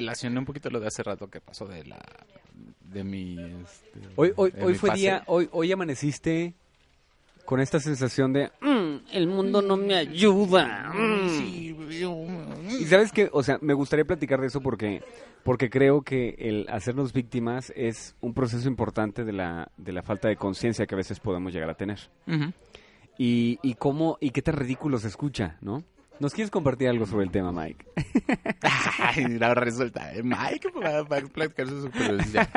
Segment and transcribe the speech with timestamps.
[0.00, 1.98] relacioné un poquito lo de hace rato que pasó de la
[2.80, 6.54] de mi este, Hoy, hoy, hoy mi fue día, hoy, hoy amaneciste
[7.44, 10.92] con esta sensación de "Mm, el mundo no me ayuda.
[10.94, 11.28] mm".
[12.80, 15.02] Y sabes que, o sea, me gustaría platicar de eso porque,
[15.44, 20.28] porque creo que el hacernos víctimas es un proceso importante de la, de la falta
[20.28, 21.98] de conciencia que a veces podemos llegar a tener.
[23.18, 25.82] Y, y cómo, y qué tan ridículo se escucha, ¿no?
[26.20, 27.86] ¿Nos quieres compartir algo sobre el tema, Mike?
[28.98, 32.48] Ay, ahora resulta, eh, Mike va, va a platicar su supervivencia.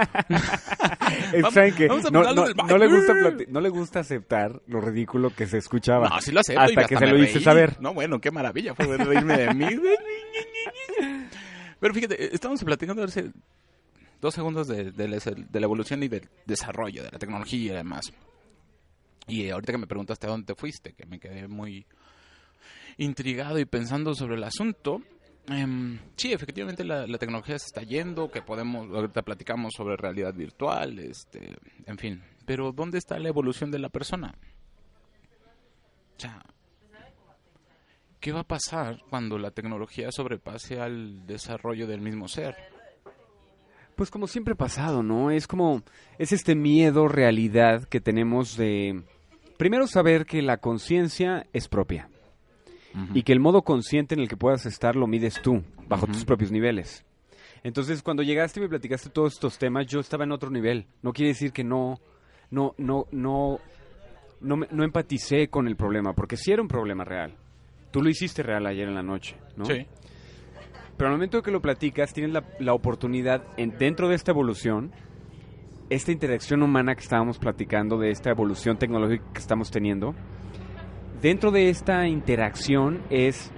[1.33, 3.13] Es, no, le gusta
[3.49, 6.09] no le gusta aceptar lo ridículo que se escuchaba.
[6.09, 6.61] No, sí lo acepto.
[6.61, 7.79] Hasta y que hasta se lo hice saber.
[7.79, 9.67] No, bueno, qué maravilla fue reírme de mí.
[11.79, 13.31] Pero fíjate, estamos platicando hace
[14.19, 17.75] dos segundos de, de la, de la evolución y del desarrollo de la tecnología y
[17.75, 18.11] demás.
[19.27, 21.85] Y ahorita que me preguntaste a dónde te fuiste, que me quedé muy
[22.97, 25.01] intrigado y pensando sobre el asunto.
[25.47, 30.99] em, sí, efectivamente la, tecnología se está yendo, que podemos, ahorita platicamos sobre realidad virtual,
[30.99, 32.23] este, en fin.
[32.45, 34.35] Pero ¿dónde está la evolución de la persona?
[36.17, 36.43] O sea,
[38.19, 42.55] ¿qué va a pasar cuando la tecnología sobrepase al desarrollo del mismo ser?
[43.95, 45.31] Pues como siempre ha pasado, ¿no?
[45.31, 45.83] Es como,
[46.17, 49.03] es este miedo, realidad que tenemos de,
[49.57, 52.09] primero saber que la conciencia es propia
[53.13, 56.25] y que el modo consciente en el que puedas estar lo mides tú, bajo tus
[56.25, 57.05] propios niveles.
[57.63, 60.87] Entonces, cuando llegaste y me platicaste todos estos temas, yo estaba en otro nivel.
[61.03, 61.99] No quiere decir que no,
[62.49, 63.59] no, no, no,
[64.41, 67.35] no, me- no empaticé con el problema, porque sí era un problema real.
[67.91, 69.65] Tú lo hiciste real ayer en la noche, ¿no?
[69.65, 69.85] Sí.
[70.97, 74.91] Pero al momento que lo platicas, tienes la, la oportunidad, en, dentro de esta evolución,
[75.89, 80.15] esta interacción humana que estábamos platicando, de esta evolución tecnológica que estamos teniendo,
[81.21, 83.51] dentro de esta interacción es,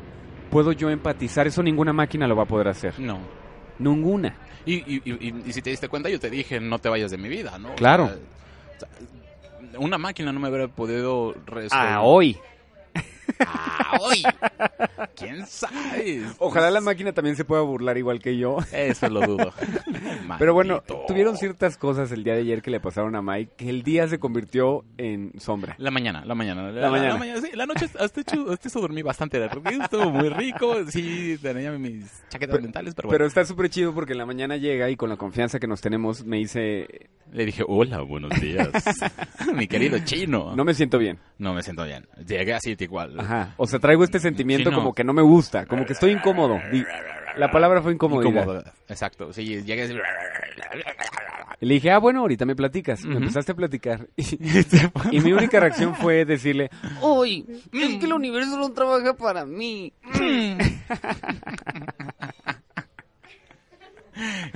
[0.50, 3.20] puedo yo empatizar, eso ninguna máquina lo va a poder hacer, No.
[3.80, 4.36] ninguna.
[4.66, 7.18] Y, y, y- y si te diste cuenta, yo te dije, no te vayas de
[7.18, 7.76] mi vida, ¿no?
[7.76, 8.08] Claro.
[8.08, 11.70] sea, o sea, una máquina no me hubiera podido resolver.
[11.90, 12.38] Ah, hoy.
[13.40, 14.24] Ah, hoy.
[15.16, 16.24] ¿Quién sabe?
[16.40, 18.58] Ojalá la máquina también se pueda burlar igual que yo.
[18.72, 19.54] Eso lo dudo.
[20.40, 23.70] Pero bueno, tuvieron ciertas cosas el día de ayer que le pasaron a Mike, que
[23.70, 25.76] el día se convirtió en sombra.
[25.78, 26.72] La mañana, la mañana.
[26.72, 27.42] La mañana.
[27.42, 29.40] sí, la noche hasta hecho, hasta eso dormí bastante.
[29.40, 30.76] la Estuvo muy rico.
[30.90, 33.18] Sí, tenía mis chaquetas mentales, pero bueno.
[33.18, 35.82] Pero está súper chido porque en la mañana llega y con la confianza que nos
[35.82, 38.70] tenemos me dice, Le dije, hola, buenos días.
[39.56, 40.56] Mi querido chino.
[40.56, 41.20] no me siento bien.
[41.38, 42.08] No me siento bien.
[42.26, 43.20] Llegué así igual.
[43.20, 43.54] Ajá.
[43.58, 44.33] O sea, traigo este sentimiento
[44.70, 44.78] Sí, no.
[44.78, 46.60] como que no me gusta, como que estoy incómodo.
[47.38, 47.94] La palabra fue.
[47.94, 48.74] Incomodidad.
[48.90, 49.34] Exacto.
[49.34, 49.42] Sí.
[51.60, 53.06] Y le dije, ah, bueno, ahorita me platicas.
[53.06, 54.08] Me empezaste a platicar.
[54.18, 56.70] Y, y mi única reacción fue decirle,
[57.02, 59.94] Uy, es que el universo no trabaja para mí.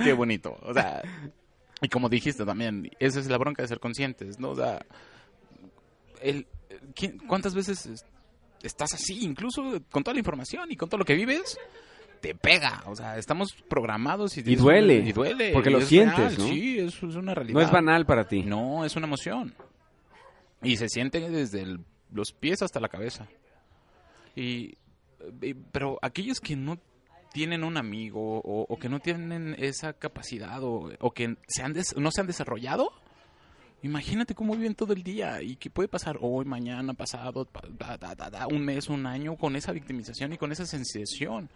[0.04, 0.58] Qué bonito.
[0.64, 1.02] O sea,
[1.82, 4.50] y como dijiste también, esa es la bronca de ser conscientes, ¿no?
[4.52, 4.86] O sea,
[6.22, 6.46] el,
[6.96, 8.06] ¿quién- ¿cuántas veces es-
[8.64, 11.58] estás así, incluso con toda la información y con todo lo que vives?
[12.22, 15.88] Te pega, o sea, estamos programados y, Y duele, y duele, porque y lo es
[15.88, 16.48] sientes, real, ¿no?
[16.48, 17.54] Sí, es, es una realidad.
[17.60, 18.42] no es banal para ti.
[18.44, 19.54] No, es una emoción.
[20.64, 21.80] Y se siente desde el-
[22.12, 23.28] los pies hasta la cabeza.
[24.36, 24.78] Y,
[25.42, 26.80] y- pero aquellos que no
[27.34, 31.74] tienen un amigo o, o que no tienen esa capacidad o, o que se han
[31.74, 32.92] des- no se han desarrollado,
[33.84, 37.98] imagínate cómo viven todo el día y qué puede pasar hoy, mañana, pasado, pa- da,
[37.98, 41.50] da, da, da, un mes, un año con esa victimización y con esa sensación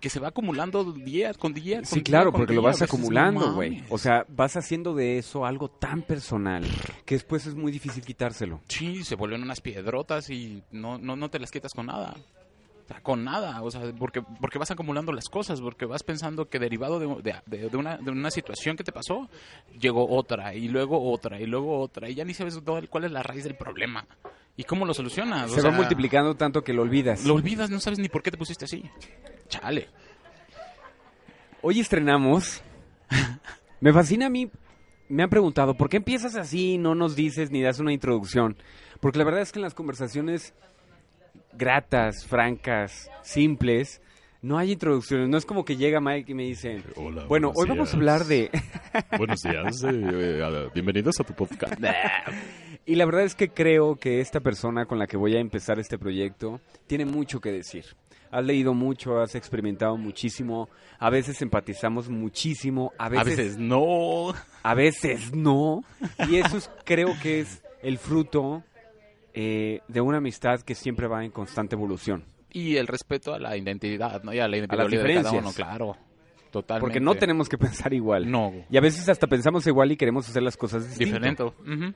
[0.00, 1.76] que se va acumulando día con día.
[1.78, 2.70] con Sí, día claro, con porque lo día.
[2.70, 3.84] vas acumulando, güey.
[3.90, 6.64] O sea, vas haciendo de eso algo tan personal
[7.04, 8.60] que después es muy difícil quitárselo.
[8.68, 12.16] Sí, se vuelven unas piedrotas y no, no, no te las quitas con nada.
[12.90, 16.58] Sea, con nada, o sea, porque, porque vas acumulando las cosas, porque vas pensando que
[16.58, 19.28] derivado de, de- de- de una, de una situación que te pasó,
[19.78, 23.12] llegó otra, y luego otra, y luego otra, y ya ni sabes todo cuál es
[23.12, 24.06] la raíz del problema.
[24.56, 25.50] ¿Y cómo lo solucionas?
[25.52, 27.24] O Se va multiplicando tanto que lo olvidas.
[27.24, 28.84] Lo olvidas, no sabes ni por qué te pusiste así.
[29.48, 29.88] Chale.
[31.62, 32.62] Hoy estrenamos.
[33.80, 34.50] Me fascina a mí.
[35.08, 36.78] Me han preguntado, ¿por qué empiezas así?
[36.78, 38.56] No nos dices ni das una introducción.
[39.00, 40.54] Porque la verdad es que en las conversaciones
[41.52, 44.00] gratas, francas, simples,
[44.42, 45.28] no hay introducciones.
[45.28, 48.24] No es como que llega Mike y me dice, Hola, bueno, hoy vamos a hablar
[48.24, 48.50] de...
[49.18, 51.74] Buenos días, eh, eh, a- bienvenidos a tu podcast.
[52.86, 55.78] y la verdad es que creo que esta persona con la que voy a empezar
[55.78, 57.84] este proyecto tiene mucho que decir.
[58.32, 60.68] Has leído mucho, has experimentado muchísimo,
[61.00, 64.32] a veces empatizamos muchísimo, a A veces, veces no.
[64.62, 65.82] a veces no.
[66.28, 68.62] Y eso es- creo que es el fruto
[69.34, 72.24] eh, de una amistad que siempre va en constante evolución.
[72.52, 74.32] Y el respeto a la identidad, ¿no?
[74.32, 75.54] Y a la individualidad de cada uno, diferencias.
[75.54, 75.96] claro.
[76.50, 76.80] Totalmente.
[76.84, 78.28] Porque no tenemos que pensar igual.
[78.30, 78.52] No.
[78.70, 81.54] Y a veces hasta pensamos igual y queremos hacer las cosas distinto.
[81.54, 81.94] Diferente.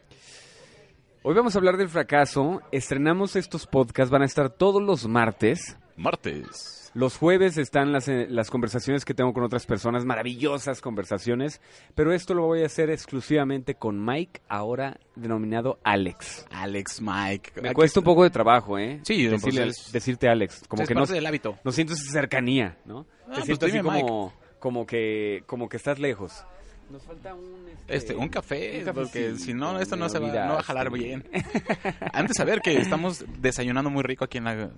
[1.27, 2.61] Hoy vamos a hablar del fracaso.
[2.71, 5.77] Estrenamos estos podcasts, van a estar todos los martes.
[5.97, 6.84] Martes.
[6.95, 11.61] Los jueves están las, eh, las conversaciones que tengo con otras personas, maravillosas conversaciones,
[11.97, 16.47] pero esto lo voy a hacer exclusivamente con Mike, ahora denominado Alex.
[16.53, 17.53] Alex, Mike.
[17.61, 19.01] Me Aquí cuesta un poco de trabajo, ¿eh?
[19.03, 21.59] Sí, Decirle- es- decirte Alex, como Es que no, del hábito.
[21.65, 23.07] no siento esa cercanía, ¿no?
[23.23, 26.45] Ah, Te pues siento así como, como que como que estás lejos.
[26.91, 30.55] Nos falta un Este, un café, un porque si no, esto no se va, no
[30.55, 31.25] va a jalar bien.
[32.13, 34.71] Antes de saber que estamos desayunando muy rico aquí en la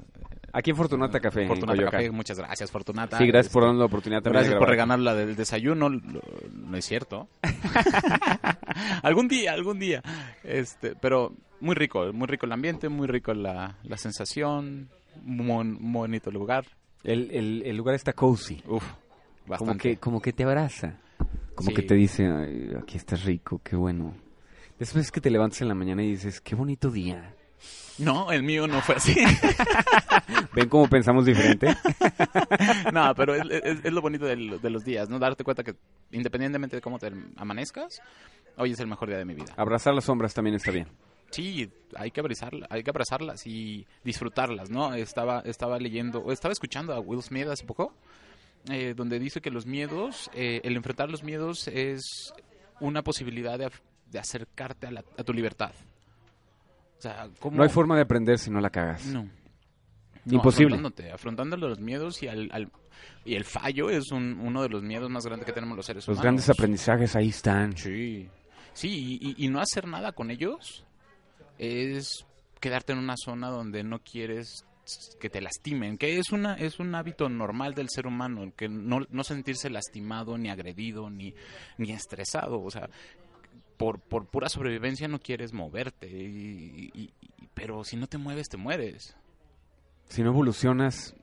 [0.53, 1.91] Aquí en Fortunata Café, Fortunata.
[1.91, 2.11] Café.
[2.11, 3.19] Muchas gracias, Fortunata.
[3.19, 5.91] Sí, gracias por Este, darnos la oportunidad también de Gracias por regalar la del desayuno,
[5.91, 7.29] no es cierto.
[9.03, 10.03] algún día, algún día.
[10.45, 14.89] Este, pero muy rico, muy rico el ambiente, muy rico la, la sensación,
[15.23, 16.65] muy, bonito el lugar.
[17.05, 19.83] El, el- el lugar está cozy, Uf, como bastante.
[19.91, 20.99] que, como que te abraza,
[21.55, 21.75] como Sí.
[21.75, 24.15] que te dice, "Ay, aquí estás rico, qué bueno.
[24.79, 27.35] Después que te levantas en la mañana y dices, qué bonito día.
[27.99, 29.15] No, el mío no fue así.
[30.55, 31.75] ¿Ven cómo pensamos diferente?
[32.93, 35.19] no, pero es, es- es lo bonito del- de los días, ¿no?
[35.19, 35.75] Darte cuenta que
[36.13, 38.01] independientemente de cómo te amanezcas,
[38.57, 39.55] hoy es el mejor día de mi vida.
[39.57, 40.89] Abrazar las sombras también está bien.
[41.31, 44.95] Sí, hay que abrazarlas, hay que abrazarlas y disfrutarlas, ¿no?
[44.95, 47.93] Estaba, estaba leyendo, o estaba escuchando a Will Smith hace poco,
[48.71, 52.33] eh, donde dice que los miedos, eh, el enfrentar los miedos es
[52.81, 53.71] una posibilidad de,
[54.11, 55.73] de acercarte a, la- a tu libertad.
[56.99, 57.57] O sea, ¿cómo?
[57.57, 59.07] No hay forma de aprender si no la cagas.
[59.07, 59.25] No.
[60.25, 60.75] No, Imposible.
[60.75, 62.73] afrontándote, afrontando los miedos y, al, al-
[63.25, 66.03] y el fallo es un- uno de los miedos más grandes que tenemos los seres
[66.09, 66.23] Los humanos.
[66.23, 67.77] grandes aprendizajes ahí están.
[67.77, 68.29] Sí,
[68.73, 70.85] sí, y, y- no hacer nada con ellos
[71.59, 72.27] es
[72.61, 74.65] quedarte en una zona donde no quieres
[75.21, 79.01] que te lastimen, que es una es un hábito normal del ser humano, que no,
[79.11, 81.35] no sentirse lastimado, ni agredido, ni,
[81.79, 82.89] ni estresado, o sea,
[83.77, 87.11] por, por pura sobrevivencia no quieres moverte, y- y- y-
[87.55, 89.17] pero si no te mueves te mueres.
[90.09, 91.15] Si no evolucionas,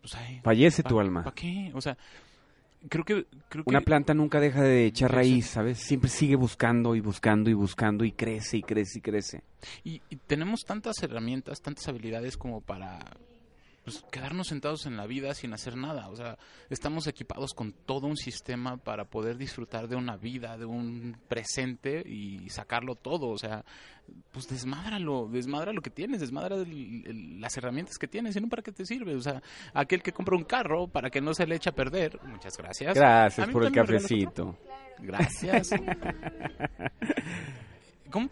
[0.00, 1.22] Pues, ay, fallece ¿pa- tu alma.
[1.24, 1.70] ¿Para qué?
[1.74, 1.96] O sea,
[2.88, 3.26] creo que...
[3.48, 5.78] Creo que Una planta nunca deja de echar raíz, ¿sabes?
[5.78, 9.42] Siempre sigue buscando y buscando y buscando y crece y crece y crece.
[9.84, 12.98] Y, y tenemos tantas herramientas, tantas habilidades como para
[13.84, 16.08] pues, quedarnos sentados en la vida sin hacer nada.
[16.08, 16.38] O sea,
[16.70, 22.02] estamos equipados con todo un sistema para poder disfrutar de una vida, de un presente
[22.06, 23.28] y sacarlo todo.
[23.28, 23.64] O sea,
[24.32, 28.48] pues desmádralo, desmadra lo que tienes, desmadra el- el- las herramientas que tienes, y no
[28.48, 29.14] para qué te sirve.
[29.14, 29.42] O sea,
[29.74, 32.18] aquel que compra un carro para que no se le eche a perder.
[32.24, 32.94] Muchas gracias.
[32.94, 34.58] Gracias por el cafecito.
[34.98, 35.70] Gracias.
[38.10, 38.28] ¿Cómo?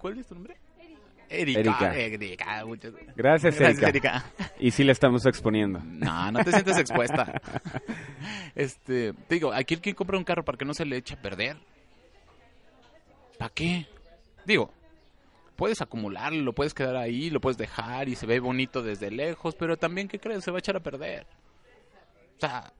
[0.00, 0.56] ¿Cuál es tu nombre?
[1.30, 1.94] Erika.
[1.96, 2.64] Erika.
[2.64, 3.88] Gracias, Gracias, Erika.
[3.88, 4.24] Erika.
[4.58, 5.80] Y sí la estamos exponiendo.
[5.84, 7.40] No, no te sientes expuesta.
[8.56, 11.14] Este, te digo, aquí el que compra un carro para que no se le eche
[11.14, 11.56] a perder.
[13.38, 13.86] ¿Para qué?
[14.44, 14.72] Digo,
[15.54, 19.54] puedes acumularlo, lo puedes quedar ahí, lo puedes dejar y se ve bonito desde lejos,
[19.54, 20.42] pero también, ¿qué crees?
[20.42, 21.26] Se va a echar a perder.
[22.36, 22.72] O sea,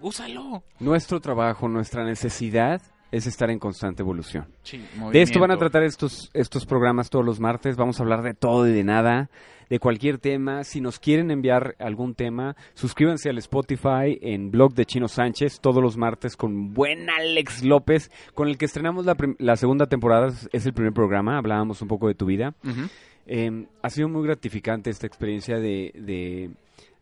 [0.00, 0.62] úsalo.
[0.78, 2.80] Nuestro trabajo, nuestra necesidad
[3.12, 4.46] es estar en constante evolución.
[4.62, 7.76] Sí, De esto van a tratar estos, estos programas todos los martes.
[7.76, 9.30] Vamos a hablar de todo y de nada,
[9.70, 10.64] de cualquier tema.
[10.64, 15.82] Si nos quieren enviar algún tema, suscríbanse al Spotify en blog de Chino Sánchez todos
[15.82, 20.32] los martes con buen Alex López, con el que estrenamos la, la segunda temporada.
[20.52, 21.38] Es el primer programa.
[21.38, 22.54] Hablábamos un poco de tu vida.
[23.26, 26.50] Eh, ha sido muy gratificante esta experiencia de, de,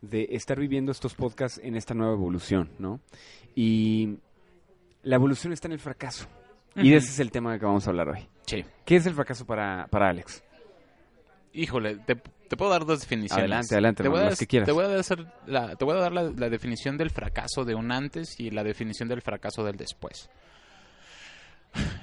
[0.01, 2.99] de estar viviendo estos podcasts en esta nueva evolución, ¿no?
[3.55, 4.17] Y
[5.05, 6.27] la evolución está en el fracaso.
[6.75, 8.27] Y ese es el tema del que vamos a hablar hoy.
[8.47, 8.65] Sí.
[8.83, 10.43] ¿Qué es el fracaso para, para Alex?
[11.53, 13.43] Híjole, te, te puedo dar dos definiciones.
[13.43, 14.65] Adelante, adelante, te voy, hermano, a, las que quieras.
[14.65, 17.75] Te voy a, hacer la, te voy a dar la, la definición del fracaso de
[17.75, 20.29] un antes y la definición del fracaso del después.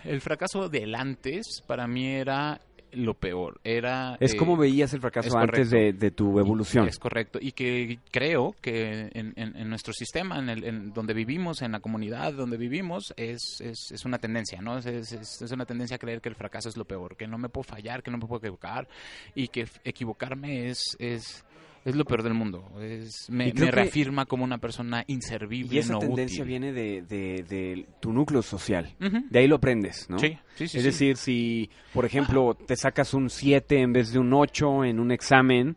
[0.04, 2.60] El fracaso del antes para mí era
[2.92, 3.60] lo peor.
[3.64, 6.88] Era, Es eh, como veías el fracaso es antes de, de tu evolución.
[6.88, 7.38] Es correcto.
[7.40, 11.72] Y que creo que en, en- en nuestro sistema, en, el, en donde vivimos, en
[11.72, 14.78] la comunidad donde vivimos, es, es, es una tendencia, ¿no?
[14.78, 17.38] Es, es- es- una tendencia a creer que el fracaso es lo peor, que no
[17.38, 18.88] me puedo fallar, que no me puedo equivocar
[19.34, 20.96] y que equivocarme es...
[20.98, 21.44] es
[21.84, 22.64] es lo peor del mundo.
[22.80, 26.48] Es, me, reafirma como una persona inservible, Y esa no tendencia útil.
[26.48, 28.94] viene de, de- de tu núcleo social.
[28.98, 30.18] De ahí lo aprendes, ¿no?
[30.18, 30.78] Sí, sí, sí.
[30.78, 30.82] es sí.
[30.82, 35.10] decir, si, por ejemplo, te sacas un 7 en vez de un 8 en un
[35.10, 35.76] examen,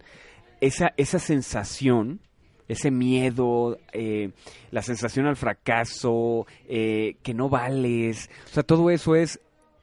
[0.61, 2.19] esa, esa sensación,
[2.67, 4.31] ese miedo, eh,
[4.71, 9.39] la sensación al fracaso, eh, que no vales, o sea, todo eso es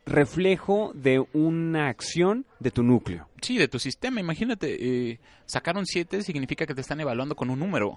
[0.06, 3.28] reflejo de una acción de tu núcleo.
[3.40, 4.20] Sí, de tu sistema.
[4.20, 7.96] Imagínate, eh, sacar un 7 significa que te están evaluando con un número.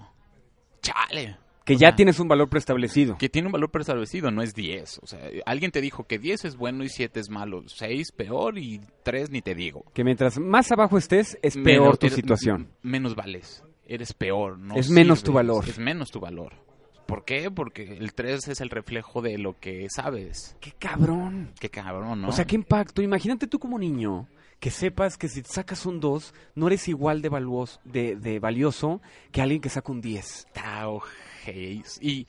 [0.82, 1.36] Chale.
[1.64, 3.18] Que O ya sea, tienes un valor preestablecido.
[3.18, 5.00] Que tiene un valor preestablecido, no es 10.
[5.02, 7.64] O sea, alguien te dijo que 10 es bueno y 7 es malo.
[7.66, 9.84] 6 peor y 3 ni te digo.
[9.92, 12.68] Que mientras más abajo estés, es Menos- peor tu eres- situación.
[12.82, 13.64] Menos vales.
[13.88, 14.58] Eres peor.
[14.58, 15.68] No Es menos tu valor.
[15.68, 16.52] Es menos tu valor.
[17.06, 17.50] ¿Por qué?
[17.50, 20.56] Porque el 3 es el reflejo de lo que sabes.
[20.60, 21.52] ¡Qué cabrón!
[21.60, 22.28] Qué cabrón, ¿no?
[22.28, 23.02] O sea, qué impacto.
[23.02, 24.28] Imagínate tú como niño
[24.60, 29.00] que sepas que si sacas un 2, no eres igual de, valuoso, de, de valioso
[29.30, 30.48] que alguien que saca un 10.
[30.52, 31.02] Tao.
[32.00, 32.26] Y,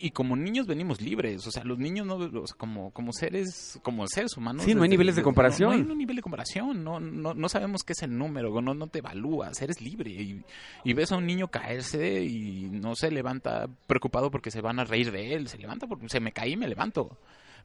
[0.00, 3.78] y como niños venimos libres, o sea, los niños no, o sea, como, como seres,
[3.82, 4.64] como seres humanos.
[4.64, 5.70] Sí, no hay desde- niveles de comparación.
[5.70, 8.60] No, no hay un nivel de comparación, no, no, no sabemos qué es el número,
[8.60, 10.10] no, no te evalúas, eres libre.
[10.10, 10.42] Y,
[10.84, 14.84] y ves a un niño caerse y no se levanta preocupado porque se van a
[14.84, 17.18] reír de él, se levanta porque se me caí y me levanto.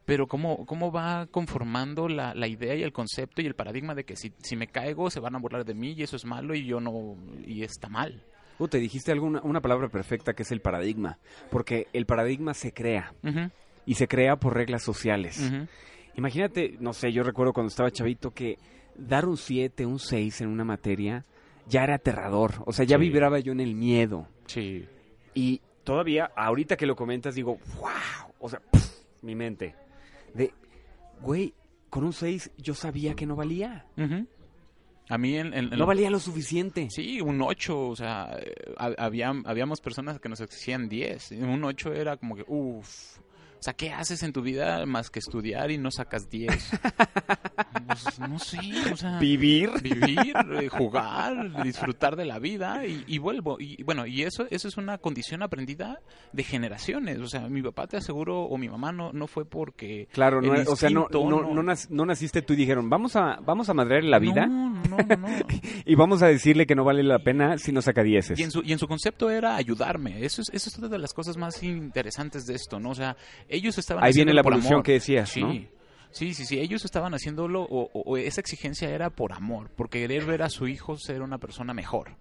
[0.06, 4.04] Pero cómo, cómo va conformando la, la idea y el concepto y el paradigma de
[4.04, 6.54] que si, si me caigo se van a burlar de mí y eso es malo
[6.54, 8.22] y yo no, y está mal.
[8.58, 11.18] Uh, te dijiste alguna, una palabra perfecta que es el paradigma.
[11.50, 13.12] Porque el paradigma se crea.
[13.86, 15.52] Y se crea por reglas sociales.
[16.16, 18.58] Imagínate, no sé, yo recuerdo cuando estaba chavito que
[18.96, 21.24] dar un 7, un 6 en una materia
[21.68, 22.62] ya era aterrador.
[22.66, 23.00] O sea, ya Sí.
[23.02, 24.28] vibraba yo en el miedo.
[24.46, 24.86] Sí.
[25.34, 28.32] Y todavía, ahorita que lo comentas, digo, wow.
[28.38, 28.60] O sea,
[29.22, 29.74] mi mente.
[30.34, 30.52] De,
[31.20, 31.52] güey,
[31.90, 33.86] con un 6 yo sabía que no valía.
[35.08, 36.88] A mí en, en- en No valía lo suficiente.
[36.90, 41.32] Sí, un 8, o sea, eh, ha- había, habíamos personas que nos exigían 10.
[41.32, 43.18] y Un 8 era como que, uff.
[43.64, 46.70] O sea, ¿qué haces en tu vida más que estudiar y no sacas 10?
[47.86, 48.58] Pues, no sé,
[48.92, 49.18] o sea...
[49.18, 49.70] Vivir.
[49.82, 53.58] Vivir, eh, jugar, disfrutar de la vida y, y vuelvo.
[53.60, 56.00] Y bueno, y eso, eso es una condición aprendida
[56.32, 57.18] de generaciones.
[57.20, 60.08] O sea, mi papá te aseguro, o mi mamá no, no fue porque...
[60.12, 63.68] Claro, no, o sea, no, no, no no naciste tú y dijeron, vamos a, vamos
[63.68, 65.28] a madrear la vida No, no, no, no.
[65.84, 68.38] y vamos a decirle que no vale la pena si no saca dieces.
[68.38, 70.24] Y en, su, y en su concepto era ayudarme.
[70.24, 72.90] Eso es, eso es una de las cosas más interesantes de esto, ¿no?
[72.90, 73.16] O sea,
[73.54, 75.40] ellos estaban Ahí viene la evolución que decías, sí.
[75.40, 75.52] ¿no?
[76.10, 76.60] Sí, sí, sí.
[76.60, 80.48] Ellos estaban haciéndolo, o, o- o esa exigencia era por amor, por querer ver a
[80.50, 82.16] su hijo ser una persona mejor.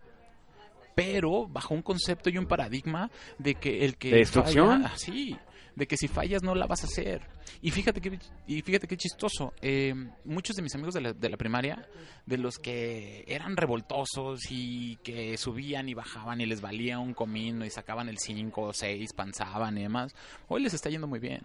[0.95, 3.09] Pero bajo un concepto y un paradigma
[3.39, 4.11] de que el que.
[4.11, 4.81] ¿De destrucción?
[4.83, 5.35] falla- ah, sí,
[5.75, 7.21] de que si fallas no la vas a hacer.
[7.61, 9.53] Y fíjate que, y fíjate qué chistoso.
[9.61, 9.93] eh,
[10.25, 11.87] muchos de mis amigos de la, de la primaria,
[12.25, 17.65] de los que eran revoltosos y que subían y bajaban y les valía un comino
[17.65, 20.13] y sacaban el 5 o 6, panzaban y demás,
[20.47, 21.41] hoy les está yendo muy bien.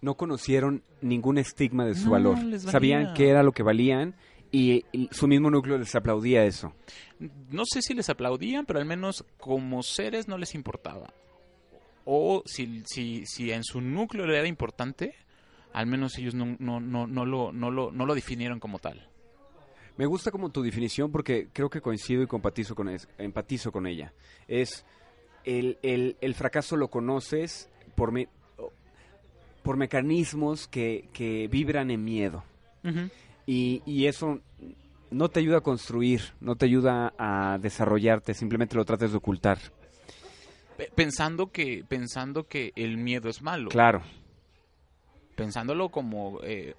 [0.00, 2.36] No conocieron ningún estigma de su No, valor.
[2.58, 4.14] Sabían qué era lo que valían
[4.50, 6.72] y, y su mismo núcleo les aplaudía eso.
[7.50, 11.12] no sé si les aplaudían, pero al menos como seres no les importaba.
[12.04, 15.14] O si, si, si en su núcleo le era importante,
[15.72, 19.08] al menos ellos no, no, no, no, lo, no, lo, no lo definieron como tal.
[19.96, 23.86] Me gusta como tu definición porque creo que coincido y compatizo con es- empatizo con
[23.86, 24.12] ella.
[24.48, 24.84] Es
[25.44, 28.28] el, el, el fracaso lo conoces por, me-
[29.62, 32.42] por mecanismos que, que vibran en miedo.
[33.46, 34.40] Y, y eso
[35.10, 39.58] no te ayuda a construir, no te ayuda a desarrollarte, simplemente lo tratas de ocultar.
[40.76, 43.68] Pe- Pensando que, pensando que el miedo es malo.
[43.70, 44.02] Claro,
[45.34, 46.40] Pensándolo como...
[46.42, 46.74] eh,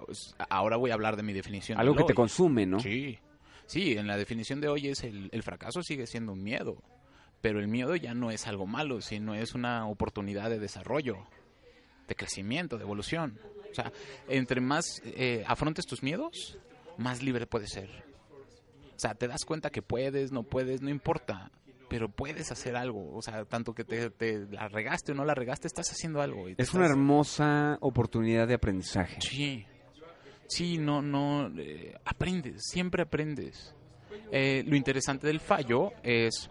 [0.49, 1.79] ahora voy a hablar de mi definición.
[1.79, 2.79] algo que te consume, ¿no?
[2.79, 3.17] Sí,
[3.65, 6.77] sí, en la definición de hoy es el, el fracaso sigue siendo un miedo,
[7.41, 11.17] pero el miedo ya no es algo malo, sino es una oportunidad de desarrollo,
[12.07, 13.39] de crecimiento, de evolución.
[13.71, 13.91] O sea,
[14.29, 16.59] entre más eh, afrontes tus miedos,
[16.97, 17.89] más libre puedes ser.
[18.95, 21.49] O sea, te das cuenta que puedes, no puedes, no importa,
[21.89, 23.15] pero puedes hacer algo.
[23.15, 26.49] O sea, tanto que te, te la regaste o no la regaste, estás haciendo algo.
[26.49, 29.19] y Es una hermosa oportunidad de aprendizaje.
[29.21, 29.65] Sí,
[30.47, 33.73] sí, no, no, eh, aprendes, siempre aprendes.
[34.31, 36.49] Eh, lo interesante del fallo es,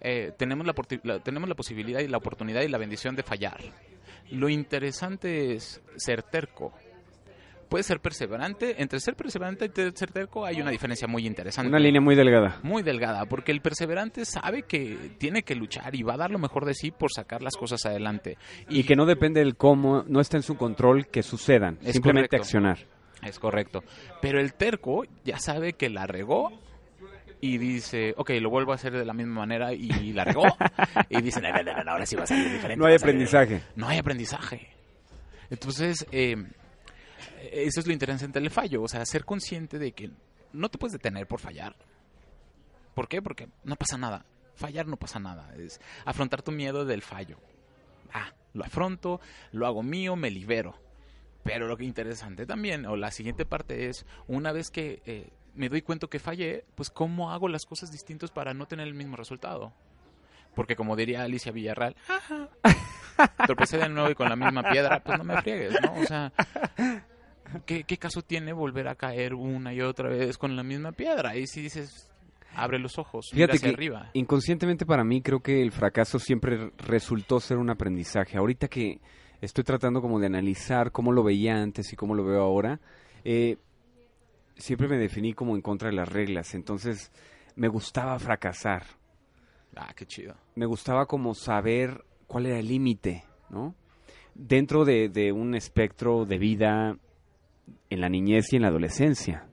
[0.00, 0.66] eh, tenemos,
[1.02, 3.60] la- tenemos la posibilidad y la oportunidad y la bendición de fallar.
[4.30, 6.72] Lo interesante es ser terco.
[7.68, 11.68] Puedes ser perseverante, entre ser perseverante y ser terco hay una diferencia muy interesante.
[11.68, 12.60] Una línea muy delgada.
[12.62, 16.38] Muy delgada, porque el perseverante sabe que tiene que luchar y va a dar lo
[16.38, 18.38] mejor de sí por sacar las cosas adelante.
[18.68, 22.28] Y que no depende del cómo, no está en su control que sucedan, Es simplemente
[22.28, 22.44] correcto.
[22.44, 22.78] accionar.
[23.22, 23.82] Es correcto.
[24.22, 26.52] Pero el terco ya sabe que la regó
[27.40, 30.44] y dice, ok, lo vuelvo a hacer de la misma manera y la regó.
[31.10, 32.76] y dice, no, no, no, no, ahora sí va a salir diferente.
[32.76, 33.62] No hay aprendizaje.
[33.74, 34.68] No hay aprendizaje.
[35.50, 36.36] Entonces, eh,
[37.64, 38.82] eso es lo interesante del fallo.
[38.82, 40.10] O sea, ser consciente de que
[40.52, 41.76] no te puedes detener por fallar.
[42.94, 43.20] ¿Por qué?
[43.20, 44.24] Porque no pasa nada.
[44.54, 45.54] Fallar no pasa nada.
[45.56, 47.38] Es afrontar tu miedo del fallo.
[48.12, 49.20] Ah, lo afronto,
[49.52, 50.78] lo hago mío, me libero
[51.44, 55.68] Pero lo que interesante también, o la siguiente parte es, una vez que eh, me
[55.68, 59.16] doy cuenta que fallé, pues cómo hago las cosas distintas para no tener el mismo
[59.16, 59.72] resultado.
[60.54, 62.48] Porque como diría Alicia Villarreal, "Ajá,
[63.46, 65.92] tropecé de nuevo y con la misma piedra, pues no me friegues, ¿no?
[66.00, 66.32] O sea,
[67.66, 71.36] ¿qué, qué caso tiene volver a caer una y otra vez con la misma piedra?
[71.36, 72.10] Y si dices,
[72.54, 74.10] abre los ojos, mira Fíjate hacia que arriba.
[74.14, 78.38] inconscientemente para mí creo que el fracaso siempre resultó ser un aprendizaje.
[78.38, 79.00] Ahorita que
[79.40, 82.80] estoy tratando como de analizar cómo lo veía antes y cómo lo veo ahora,
[83.24, 83.56] eh,
[84.56, 86.54] siempre me definí como en contra de las reglas.
[86.54, 87.12] Entonces
[87.56, 88.84] me gustaba fracasar.
[89.74, 90.34] Ah, qué chido.
[90.54, 93.74] me gustaba como saber cuál era el límite, ¿no?
[94.34, 96.96] Dentro de, de un espectro de vida
[97.90, 99.46] en la niñez y en la adolescencia.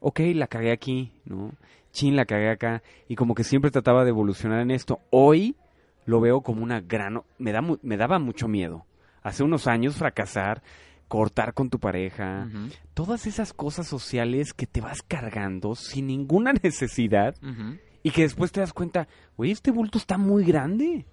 [0.00, 1.52] Ok, la cagué aquí, ¿no?
[1.92, 2.82] Chin, la cagué acá.
[3.08, 5.00] Y como que siempre trataba de evolucionar en esto.
[5.10, 5.56] Hoy
[6.06, 7.22] lo veo como una gran...
[7.38, 8.86] Me, da, me daba mucho miedo.
[9.22, 10.62] Hace unos años fracasar,
[11.08, 12.48] cortar con tu pareja,
[12.94, 17.34] todas esas cosas sociales que te vas cargando sin ninguna necesidad
[18.02, 21.04] y que después te das cuenta, güey, este bulto está muy grande.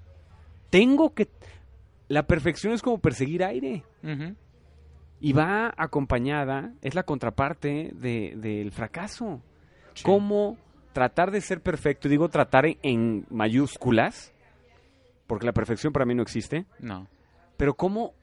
[0.70, 1.30] Tengo que...
[2.08, 3.84] La perfección es como perseguir aire.
[4.04, 4.36] Ujú.
[5.20, 9.42] Y va acompañada, es la contraparte de- del fracaso.
[9.94, 10.04] Sí.
[10.04, 10.58] Cómo
[10.94, 14.34] tratar de ser perfecto, y digo tratar en, en mayúsculas,
[15.28, 17.08] porque la perfección para mí no existe, No.
[17.58, 18.14] pero cómo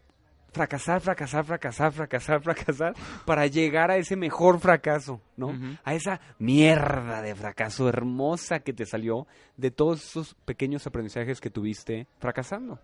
[0.53, 5.53] fracasar, fracasar, fracasar, fracasar, fracasar, para llegar a ese mejor fracaso, ¿no?
[5.83, 11.51] A esa mierda de fracaso hermosa que te salió de todos esos pequeños aprendizajes que
[11.51, 12.79] tuviste fracasando.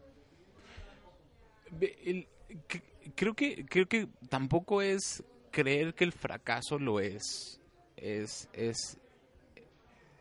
[1.80, 2.26] El-
[3.14, 7.60] creo que creo que tampoco es creer que el fracaso lo es
[7.96, 8.98] es es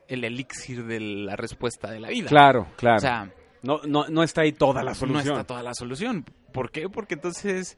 [0.08, 2.98] el elixir de la respuesta de la vida Claro, claro.
[2.98, 3.32] o sea
[3.62, 5.34] no, no, no está ahí toda la no solución.
[5.36, 6.90] está toda la solución ¿por qué?
[6.90, 7.78] porque entonces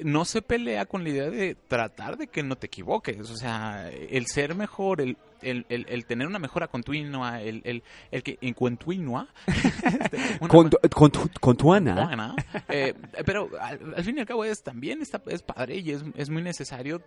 [0.00, 3.88] no se pelea con la idea de tratar de que no te equivoques o sea
[3.90, 8.38] el ser mejor el el, el, el tener una mejora continua el, el, el que
[8.40, 12.06] en continua este, una Con, ma- tu- con, tu, con tu Ana.
[12.06, 12.34] Buena.
[12.68, 16.04] Eh, pero al, al fin y al cabo es también está, es padre y es,
[16.16, 17.02] es muy necesario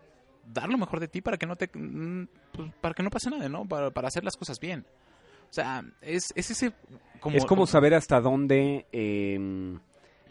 [0.53, 3.29] dar lo mejor de ti para que no te mm, pues, para que no pase
[3.29, 3.65] nada, ¿no?
[3.67, 4.85] Para, para hacer las cosas bien.
[5.49, 6.73] O sea, es, es ese
[7.19, 9.77] como es como saber hasta dónde eh,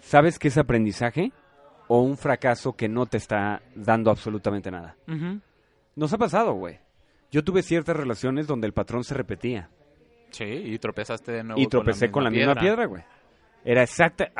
[0.01, 1.33] sabes que es aprendizaje
[1.89, 4.97] o un fracaso que no te está dando absolutamente nada.
[5.95, 6.79] Nos ha pasado, güey.
[7.31, 9.69] Yo tuve ciertas relaciones donde el patrón se repetía.
[10.31, 13.03] Sí, y tropezaste de nuevo Y tropecé con la misma piedra, güey.
[13.65, 14.31] Era exacta,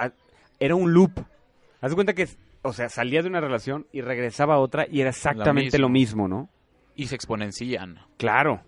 [0.59, 1.13] era un loop.
[1.81, 2.29] Haz de cuenta que,
[2.63, 6.29] o sea, salía de una relación y regresaba a otra y era exactamente lo mismo,
[6.29, 6.49] ¿no?
[6.95, 8.63] Y se exponencian Claro.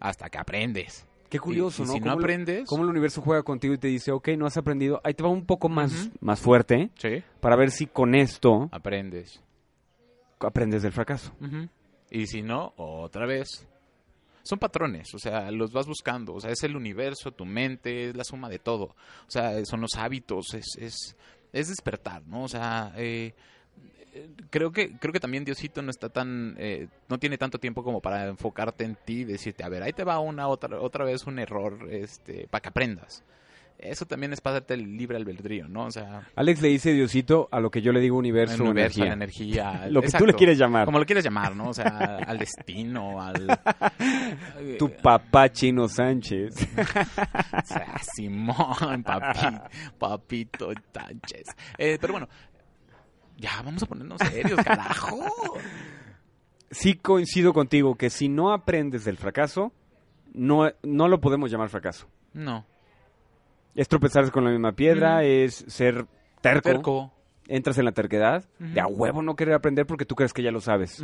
[0.00, 1.06] hasta que aprendes.
[1.28, 1.92] Qué curioso, Y- y ¿no?
[1.94, 4.46] si no Cómo lo- aprendes- Cómo el universo juega contigo y te dice, ok, no
[4.46, 8.14] has aprendido, ahí te va un poco más, más fuerte Sí, para ver si con
[8.14, 9.42] esto aprendes.
[10.40, 11.32] aprendes del fracaso.
[11.40, 11.68] Ujú.
[12.14, 13.66] Y si no, otra vez.
[14.44, 18.14] Son patrones, o sea, los vas buscando, o sea, es el universo, tu mente, es
[18.14, 18.94] la suma de todo.
[19.26, 21.16] O sea, son los hábitos, es, es,
[21.52, 22.44] es despertar, ¿no?
[22.44, 23.34] O sea, eh,
[24.50, 28.00] creo que creo que también Diosito no está tan eh, no tiene tanto tiempo como
[28.00, 31.26] para enfocarte en ti y decirte a ver ahí te va una otra otra vez
[31.26, 33.24] un error este para que aprendas
[33.84, 37.48] eso también es para darte el libre albedrío no o sea Alex le dice Diosito
[37.52, 39.86] a lo que yo le digo universo, universo, energía.
[39.90, 40.26] Lo que tú exacto.
[40.26, 40.84] le quieres llamar.
[40.86, 43.46] como lo quieres llamar no o sea al destino al
[44.78, 46.54] Tu papá Chino Sánchez.
[47.54, 49.56] O sea, Simón, papi,
[49.98, 51.46] papito Sánchez.
[51.78, 52.28] Eh, pero bueno,
[53.36, 55.18] ya vamos a ponernos serios, carajo.
[56.70, 59.72] sí coincido contigo que si no aprendes del fracaso,
[60.34, 62.08] no, no lo podemos llamar fracaso.
[62.32, 62.66] No.
[63.74, 65.24] Es tropezar con la misma piedra, Mm.
[65.24, 66.06] es ser
[66.40, 67.12] terco, Terco.
[67.48, 70.50] entras en la terquedad, de a huevo no querer aprender porque tú crees que ya
[70.50, 71.02] lo sabes.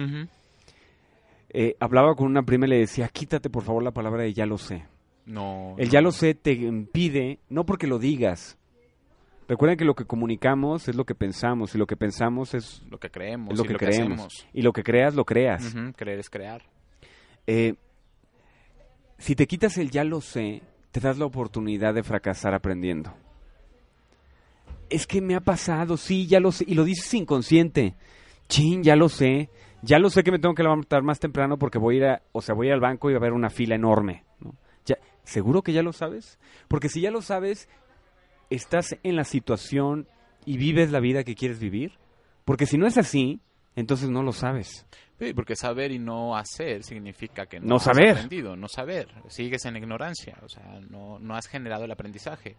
[1.52, 4.46] Eh, hablaba con una prima y le decía, quítate por favor la palabra de ya
[4.46, 4.84] lo sé.
[5.26, 5.74] No.
[5.78, 5.92] El no.
[5.92, 8.56] ya lo sé te impide, no porque lo digas.
[9.48, 12.98] Recuerden que lo que comunicamos es lo que pensamos y lo que pensamos es Lo
[13.00, 13.52] que creemos.
[13.52, 14.12] es lo y que lo creemos.
[14.26, 14.46] hacemos.
[14.52, 15.74] y lo que creas, lo creas.
[15.96, 16.62] Creer es crear.
[17.48, 17.74] Eh,
[19.18, 23.12] si te quitas el ya lo sé, te das la oportunidad de fracasar aprendiendo.
[24.88, 27.94] Es que me ha pasado, sí, ya lo sé, y lo dices inconsciente.
[28.48, 29.50] Chin, ya lo sé.
[29.82, 32.22] Ya lo sé que me tengo que levantar más temprano porque voy a ir a,
[32.32, 34.24] o sea, voy al banco y va a haber una fila enorme.
[34.40, 34.54] ¿no?
[34.84, 36.38] Ya, ¿Seguro que ya lo sabes?
[36.68, 37.68] Porque si ya lo sabes,
[38.50, 40.06] estás en la situación
[40.44, 41.92] y vives la vida que quieres vivir.
[42.44, 43.40] Porque si no es así,
[43.76, 44.86] entonces no lo sabes.
[45.20, 48.12] Sí, porque saber y no hacer significa que no, No has saber.
[48.12, 49.06] aprendido, no saber.
[49.28, 52.56] Sigues en ignorancia, o sea, no, no has generado el aprendizaje.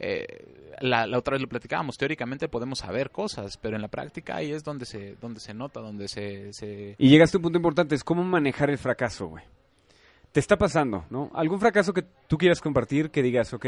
[0.00, 4.36] eh, la, la otra vez lo platicábamos, teóricamente podemos saber cosas, pero en la práctica
[4.36, 6.52] ahí es donde se, donde se nota, donde se...
[6.52, 6.96] se...
[6.98, 9.44] Y llegaste a un punto importante, es cómo manejar el fracaso, güey.
[10.32, 11.30] Te está pasando, ¿no?
[11.34, 13.66] ¿Algún fracaso que tú quieras compartir que digas, ok,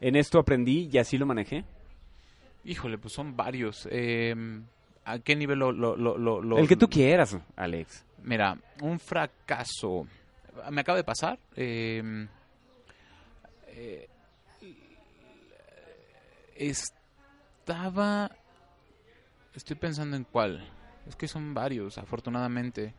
[0.00, 1.64] en esto aprendí y así lo manejé?
[2.64, 3.88] Híjole, pues son varios.
[3.90, 4.34] Eh,
[5.10, 8.04] ¿A qué nivel lo, lo, lo, el que tú quieras, Alex.
[8.22, 10.06] Mira, un fracaso.
[10.70, 11.38] Me acaba de pasar.
[11.56, 12.26] eh,
[13.68, 14.08] eh,
[16.56, 18.30] estaba.
[19.54, 20.68] Estoy pensando en cuál.
[21.06, 22.92] Es que son varios, afortunadamente.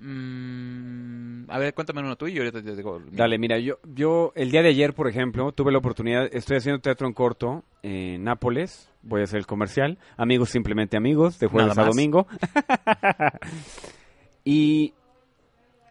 [0.00, 2.98] Mm, a ver, cuéntame uno tú y yo ahorita te digo.
[3.00, 3.08] mío.
[3.12, 6.80] Dale, mira, yo, yo el día de ayer, por ejemplo, tuve la oportunidad, estoy haciendo
[6.80, 11.68] teatro en corto en Nápoles, voy a hacer el comercial, amigos simplemente amigos, de jueves
[11.76, 11.94] Nada a más.
[11.94, 12.26] domingo.
[14.44, 14.94] y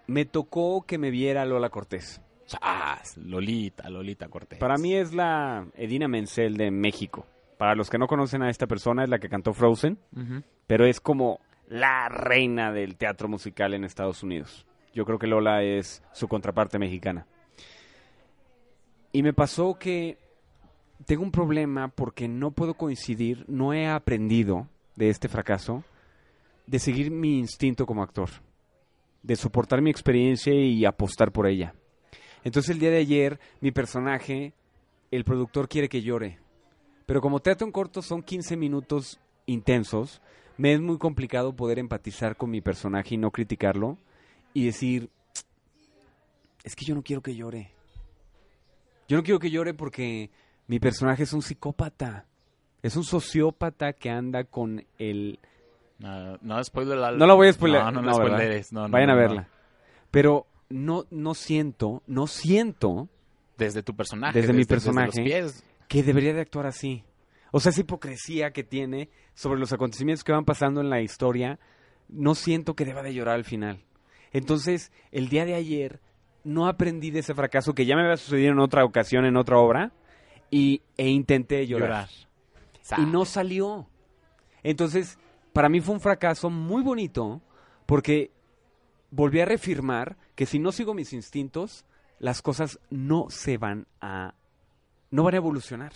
[0.08, 2.22] me tocó que me viera Lola Cortés.
[2.62, 4.60] Ah, Lolita, Lolita Cortés.
[4.60, 7.26] Para mí es la Edina Menzel de México.
[7.58, 10.44] Para los que no conocen a esta persona, es la que cantó Frozen, Ujú.
[10.68, 14.66] pero es como la reina del teatro musical en Estados Unidos.
[14.98, 17.28] Yo creo que Lola es su contraparte mexicana.
[19.12, 20.18] Y me pasó que
[21.06, 25.84] tengo un problema porque no puedo coincidir, no he aprendido de este fracaso,
[26.66, 28.30] de seguir mi instinto como actor,
[29.22, 31.76] de soportar mi experiencia y apostar por ella.
[32.44, 34.54] Entonces el día de ayer, mi personaje,
[35.12, 36.40] el productor quiere que llore.
[37.06, 40.24] Pero como teatro en corto son 15 minutos intensos,
[40.58, 44.00] me es muy complicado poder empatizar con mi personaje y no criticarlo
[44.58, 45.12] y decir,
[46.64, 47.70] es que yo no quiero que llore.
[49.08, 50.32] Yo no quiero que llore porque
[50.66, 52.26] mi personaje es un psicópata.
[52.82, 55.38] Es un sociópata que anda con el...
[56.00, 57.84] No, no, spoiler la- No la voy a spoiler.
[57.84, 58.12] No, no, no,
[58.72, 59.48] No, Vayan a verla.
[60.10, 63.10] Pero no, no siento, no siento
[63.60, 64.40] Desde tu personaje.
[64.40, 65.24] Desde mi los personaje.
[65.24, 65.64] pies.
[65.88, 67.04] que debería de actuar así.
[67.52, 71.60] O sea, esa hipocresía que tiene sobre los acontecimientos que van pasando en la historia,
[72.10, 73.84] no siento que deba de llorar al final.
[74.34, 76.02] Entonces, el día de ayer
[76.44, 79.58] no aprendí de ese fracaso que ya me había sucedido en otra ocasión, en otra
[79.58, 79.92] obra,
[80.50, 82.08] y, e intenté llorar.
[82.10, 82.10] Llorar.
[83.00, 83.88] Y no salió.
[84.64, 85.18] Entonces,
[85.54, 87.42] para mí fue un fracaso muy bonito
[87.86, 88.32] porque
[89.12, 91.86] volví a reafirmar que si no sigo mis instintos,
[92.20, 94.34] las cosas no se van a...
[95.12, 95.94] no van a evolucionar.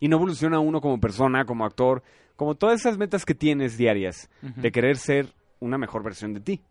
[0.00, 2.02] Y no evoluciona uno como persona, como actor,
[2.36, 6.62] como todas esas metas que tienes diarias de querer ser una mejor versión de ti.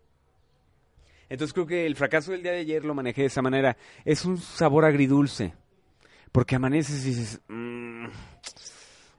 [1.29, 3.75] Entonces creo que el fracaso del día de ayer lo manejé de esa manera.
[4.05, 5.53] Es un sabor agridulce.
[6.31, 8.05] Porque amaneces y dices, "Mm,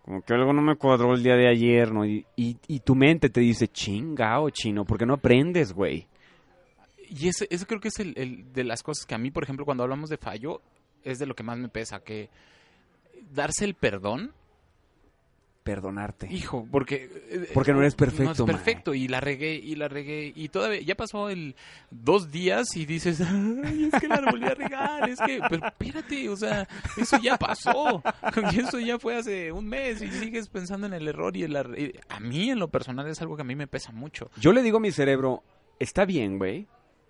[0.03, 2.05] como que algo no me cuadró el día de ayer, ¿no?
[2.05, 6.07] Y, y- tu mente te dice, chingao, chino, porque no aprendes, güey.
[7.09, 9.45] Y ese, eso creo que es el, el de las cosas que a mí, por
[9.45, 10.61] ejemplo, cuando hablamos de fallo,
[11.05, 12.29] es de lo que más me pesa, que
[13.33, 14.33] darse el perdón,
[15.65, 16.29] Perdonarte.
[16.31, 17.09] hijo, porque...
[17.31, 20.51] eh, Porque no eres No perfecto, es perfecto, y la regué, y la regué, y
[20.51, 21.57] todavía, ya pasó el
[21.91, 26.29] dos días y dices, ay, es que la volví a regar, es que, pero espérate,
[26.29, 28.03] o sea, eso ya pasó,
[28.55, 31.79] eso ya fue hace un mes, y sigues pensando en el error, y, el ar-
[31.79, 34.31] y a mí, en lo personal, es algo que a mí me pesa mucho.
[34.39, 35.43] Yo le digo a mi cerebro,
[35.79, 36.67] está bien, güey.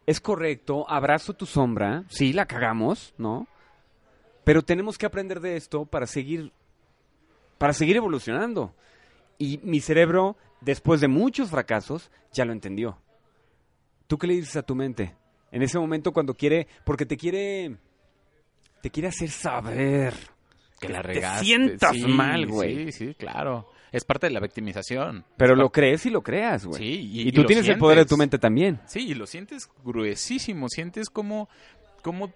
[0.07, 2.05] Es correcto, abrazo tu sombra.
[2.09, 3.49] Sí, la cagamos, ¿no?
[4.45, 6.53] Pero tenemos que aprender de esto para seguir
[7.59, 8.75] para seguir evolucionando.
[9.39, 12.99] Y mi cerebro, después de muchos fracasos, ya lo entendió.
[14.07, 15.15] ¿Tú qué le dices a tu mente?
[15.51, 17.77] En ese momento cuando quiere, porque te quiere
[18.85, 20.13] te quiere hacer saber
[20.79, 21.45] Que la te regaste.
[21.47, 22.93] sientas Sí, mal, güey.
[22.93, 23.71] Sí, sí, claro.
[23.91, 25.25] Es parte de la victimización.
[25.39, 26.83] Pero lo crees y lo creas, güey.
[26.83, 28.81] Sí, y, tú tienes el poder de tu mente también.
[28.87, 30.69] Sí, y lo sientes gruesísimo.
[30.69, 31.49] Sientes como,
[32.03, 32.31] como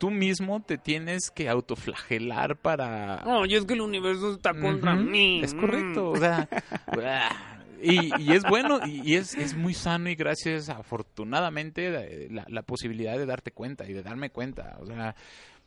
[0.00, 3.22] tú mismo te tienes que autoflagelar para...
[3.26, 5.42] Oye, es que el universo está contra Ujú, mí.
[5.44, 6.48] Es correcto, o sea...
[7.82, 12.62] y, y es bueno y, y es, es muy sano y gracias afortunadamente la, la
[12.62, 15.14] posibilidad de darte cuenta y de darme cuenta, o sea,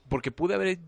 [0.10, 0.80] porque pude haber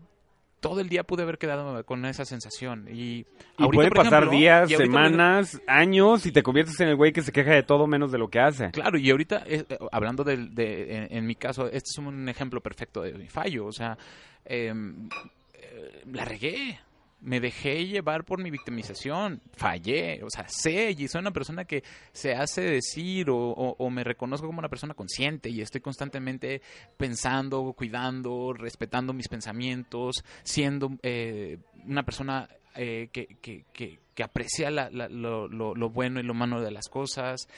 [0.68, 3.26] todo el día pude haber quedado con esa sensación y,
[3.58, 7.12] Y ahorita, por pasar ejemplo, días, ahorita, semanas, años y te conviertes en el güey
[7.12, 8.70] que se queja de todo menos de lo que hace.
[8.70, 12.60] Claro, y ahorita, eh, eh, hablando de, en, en mi caso, este es un ejemplo
[12.60, 13.66] perfecto de mi fallo.
[13.66, 13.96] O sea,
[14.44, 15.08] em,
[15.54, 16.78] eh, la regué.
[17.26, 19.42] Me dejé llevar por mi victimización.
[19.52, 20.22] Fallé.
[20.22, 24.60] O sea, sé y soy una persona que se hace decir o, me reconozco como
[24.60, 26.62] una persona consciente y estoy constantemente
[26.96, 34.70] pensando, cuidando, respetando mis pensamientos, siendo eh, una persona eh, que, que, que, que aprecia
[34.70, 37.48] la- la- lo, lo- lo bueno y lo malo de las cosas,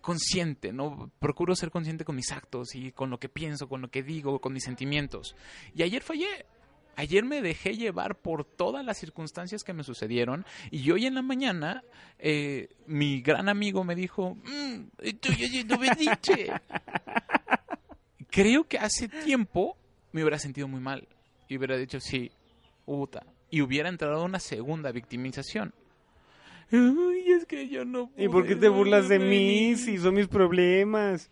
[0.00, 1.10] consciente, ¿no?
[1.18, 4.40] Procuro ser consciente con mis actos y con lo que pienso, con lo que digo,
[4.40, 5.34] con mis sentimientos.
[5.74, 6.46] Y ayer fallé.
[7.00, 11.22] Ayer me dejé llevar por todas las circunstancias que me sucedieron y hoy en la
[11.22, 11.82] mañana
[12.18, 16.48] eh, mi gran amigo me dijo, "Mm, estoy haciendo berrinche".
[18.28, 19.78] Creo que hace tiempo
[20.12, 21.08] me hubiera sentido muy mal
[21.48, 22.30] y hubiera dicho, sí,
[22.84, 25.72] puta, y hubiera entrado una segunda victimización.
[26.70, 29.78] Ay, es que yo no ¿Y por qué te burlas de mí venir".
[29.78, 31.30] si son mis problemas?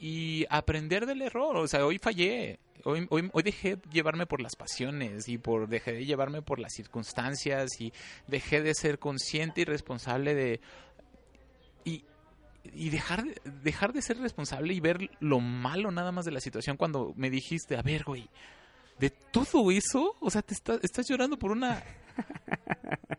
[0.00, 1.56] y aprender del error.
[1.56, 2.58] O sea, hoy fallé.
[2.84, 6.72] Hoy, hoy, hoy dejé llevarme por las pasiones y por dejé de llevarme por las
[6.72, 7.92] circunstancias y
[8.26, 10.60] dejé de ser consciente y responsable de
[11.84, 12.04] y,
[12.72, 16.40] y dejar de, dejar de ser responsable y ver lo malo nada más de la
[16.40, 18.28] situación cuando me dijiste, a ver, güey,
[18.98, 21.82] de todo eso, o sea, te estás, estás llorando por una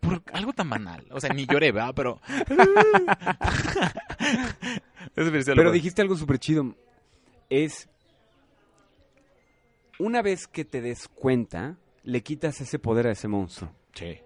[0.02, 1.06] por algo tan banal.
[1.12, 1.94] O sea, ni lloré, ¿verdad?
[1.96, 2.20] Pero
[5.16, 6.76] Pero dijiste algo súper chido.
[7.50, 7.90] Es.
[10.00, 13.72] Una vez que te des cuenta, le quitas ese poder a ese monstruo.
[13.94, 14.18] Sí.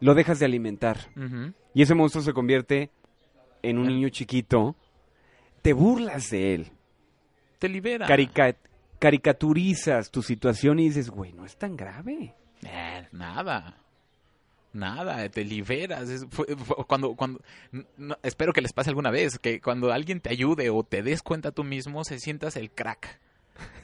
[0.00, 0.98] Lo dejas de alimentar.
[1.74, 2.90] Y ese monstruo se convierte
[3.62, 4.74] en un niño chiquito.
[5.62, 6.72] Te burlas de él.
[7.60, 8.06] Te libera.
[8.06, 8.56] Carica-
[8.98, 12.34] caricaturizas tu situación y dices, güey, no es tan grave.
[12.64, 13.76] Eh, nada.
[14.72, 16.08] Nada, te liberas.
[16.08, 17.40] Es- fue- fue- cuando, cuando,
[17.98, 21.22] no, espero que les pase alguna vez, que cuando alguien te ayude o te des
[21.22, 23.20] cuenta tú mismo, se sientas el crack.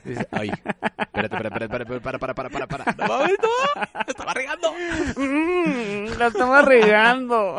[0.05, 2.85] Dices, Ay, espérate, espérate, espérate, espérate, para, para, para, para, para.
[2.97, 3.49] No mames, no,
[3.95, 4.73] me estaba regando.
[5.17, 7.57] Mm, la estaba regando.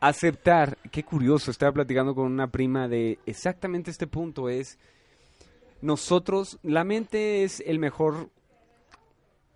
[0.00, 4.78] Aceptar, qué curioso, estaba platicando con una prima de exactamente este punto, es
[5.84, 8.30] nosotros, la mente es el mejor,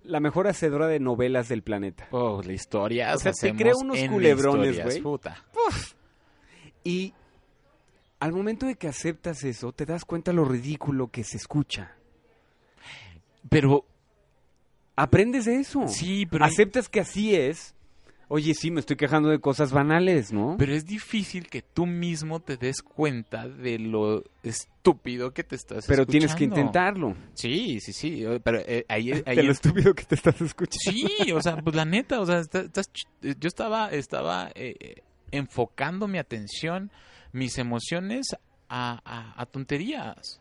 [0.03, 2.07] la mejor hacedora de novelas del planeta.
[2.11, 3.15] Oh, la historia.
[3.15, 5.03] O sea, te crea unos culebrones, güey.
[6.85, 7.15] Y
[8.21, 11.95] al momento de que aceptas eso, te das cuenta lo ridículo que se escucha.
[13.49, 13.85] Pero,
[14.97, 15.87] Aprendes de eso.
[15.87, 16.45] sí, pero...
[16.45, 17.75] Aceptas que así es.
[18.31, 20.57] Oye, sí, me estoy quejando de cosas banales, ¿no?
[20.59, 25.87] Pero es difícil que tú mismo te des cuenta de lo estúpido que te estás
[25.87, 26.57] Pero tienes que escuchando.
[26.57, 27.15] intentarlo.
[27.33, 28.25] Sí, sí, sí.
[28.45, 31.01] Pero eh, ahí, ahí De lo es- estúpido que te estás escuchando.
[31.25, 32.91] Sí, o sea, pues la neta, o sea, está- estás
[33.23, 36.91] eh, yo estaba, estaba eh, eh, enfocando mi atención,
[37.33, 38.37] mis emociones
[38.69, 40.41] a, a- a tonterías.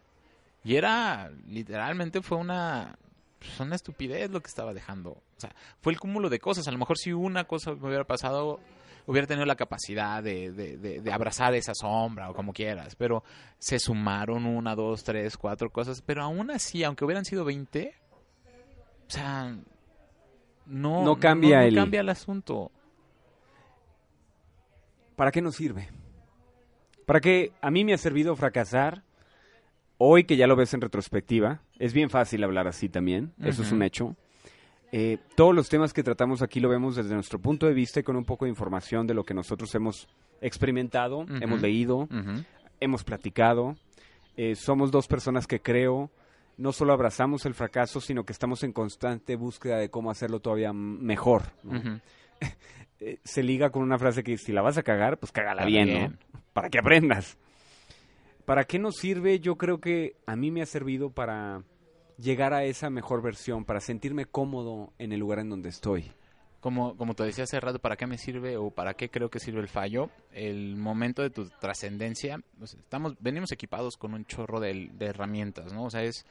[0.63, 2.97] Y era, literalmente fue una,
[3.39, 5.11] pues, una estupidez lo que estaba dejando.
[5.11, 6.67] O sea, fue el cúmulo de cosas.
[6.67, 8.59] A lo mejor si una cosa me hubiera pasado,
[9.05, 12.95] hubiera tenido la capacidad de, de, de- de abrazar esa sombra o como quieras.
[12.95, 13.23] Pero
[13.59, 16.01] se sumaron una, dos, tres, cuatro cosas.
[16.01, 17.93] Pero aún así, aunque hubieran sido 20,
[19.07, 19.55] o sea,
[20.65, 22.71] no, No cambia no el- cambia el asunto.
[25.15, 25.89] ¿Para qué nos sirve?
[27.07, 29.01] ¿Para qué a mí me ha servido fracasar?
[29.97, 33.71] Hoy que ya lo ves en retrospectiva, es bien fácil hablar así también, eso es
[33.71, 34.17] un hecho.
[34.91, 38.03] Eh, todos los temas que tratamos aquí lo vemos desde nuestro punto de vista y
[38.03, 40.09] con un poco de información de lo que nosotros hemos
[40.41, 42.09] experimentado, hemos leído,
[42.81, 43.77] hemos platicado.
[44.35, 46.11] Eh, somos dos personas que creo
[46.57, 50.73] no solo abrazamos el fracaso, sino que estamos en constante búsqueda de cómo hacerlo todavía
[50.73, 51.43] mejor.
[52.99, 55.69] eh, se liga con una frase que si la vas a cagar, pues cágala Cágala
[55.69, 56.11] bien, bien.
[56.11, 56.17] ¿no?
[56.57, 57.37] Para que aprendas.
[58.43, 59.39] ¿Para qué nos sirve?
[59.39, 61.61] Yo creo que a mí me ha servido para
[62.17, 66.11] llegar a esa mejor versión, para sentirme cómodo en el lugar en donde estoy.
[66.59, 69.39] Como, como te decía hace rato, ¿para qué me sirve o para qué creo que
[69.39, 70.09] sirve el fallo?
[70.31, 75.73] El momento de tu trascendencia, sea, estamos, venimos equipados con un chorro de, de herramientas,
[75.73, 75.83] ¿no?
[75.83, 76.25] O sea, es...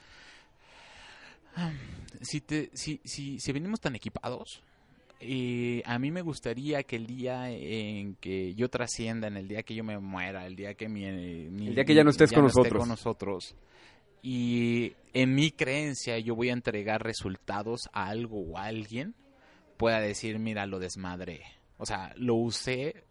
[2.21, 4.61] Si, te, si, si, si venimos tan equipados,
[5.21, 9.63] eh, a mí me gustaría que el día en que yo trascienda, en el día
[9.63, 11.05] que yo me muera, el día que mi...
[11.05, 12.81] eh, mi- El día que ya no estés con esté nosotros.
[12.81, 13.57] con nosotros,
[14.23, 19.15] y en mi creencia yo voy a entregar resultados a algo o a alguien,
[19.77, 21.43] pueda decir, mira, lo desmadré.
[21.79, 23.05] O sea, lo usé.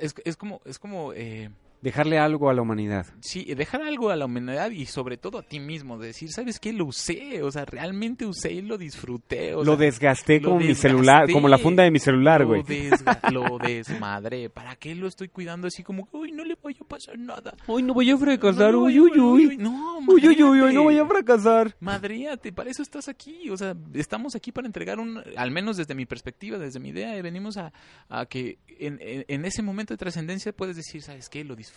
[0.00, 1.50] Es, es como, es como, eh,
[1.82, 3.06] Dejarle algo a la humanidad.
[3.20, 5.98] sí, dejar algo a la humanidad y sobre todo a ti mismo.
[5.98, 6.72] Decir, ¿sabes qué?
[6.72, 7.42] Lo usé.
[7.42, 9.54] O sea, realmente usé y lo disfruté.
[9.54, 12.46] O lo sea, desgasté lo como mi celular, como la funda de mi celular, lo
[12.48, 12.62] güey.
[12.62, 14.50] desga- lo desmadré.
[14.50, 17.54] ¿Para qué lo estoy cuidando así como, uy, no le vaya a pasar nada?
[17.66, 19.56] Uy, no voy a fracasar, No, no, uy, uy, uy.
[19.58, 21.74] No, Uy, uy, uy, uy, no voy a fracasar.
[21.80, 23.50] Madríate, para eso estás aquí.
[23.50, 27.16] O sea, estamos aquí para entregar un, al menos desde mi perspectiva, desde mi idea,
[27.16, 27.72] eh, venimos a,
[28.08, 31.44] a que en, en- en ese momento de trascendencia puedes decir, ¿sabes qué?
[31.44, 31.67] Lo disfruté.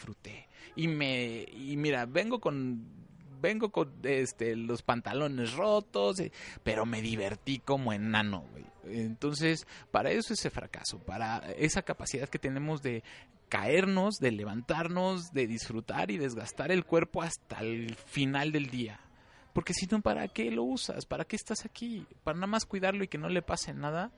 [0.75, 2.85] Y me, y mira, vengo con,
[3.41, 6.31] vengo con este, los pantalones rotos, eh,
[6.63, 8.65] pero me divertí como enano, güey.
[8.83, 13.03] Entonces, para eso ese fracaso, para esa capacidad que tenemos de
[13.51, 19.01] caernos, de levantarnos, de disfrutar y desgastar el cuerpo hasta el final del día
[19.51, 21.05] Porque si no, ¿para qué lo usas?
[21.05, 22.07] ¿Para qué estás aquí?
[22.23, 24.11] ¿Para nada más cuidarlo y que no le pase nada?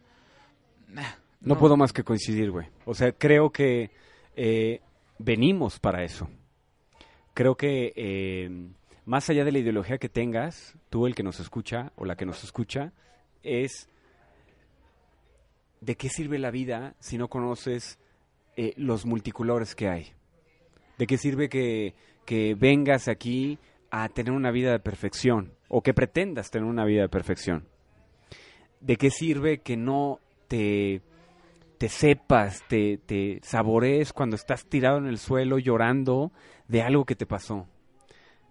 [0.88, 2.68] Nah, No, puedo más que coincidir, güey.
[2.86, 3.90] O sea, creo que
[4.36, 4.82] eh,
[5.20, 6.30] venimos para eso.
[7.34, 8.50] Creo que eh,
[9.06, 12.26] más allá de la ideología que tengas, tú el que nos escucha o la que
[12.26, 12.94] nos escucha,
[13.42, 13.90] es
[15.82, 18.00] de qué sirve la vida si no conoces
[18.56, 20.14] eh, los multicolores que hay.
[20.98, 21.96] ¿De qué sirve que,
[22.26, 23.58] que vengas aquí
[23.90, 27.68] a tener una vida de perfección o que pretendas tener una vida de perfección?
[28.80, 31.02] ¿De qué sirve que no te,
[31.84, 36.32] te sepas, te, te saborees cuando estás tirado en el suelo llorando
[36.70, 37.68] de algo que te pasó?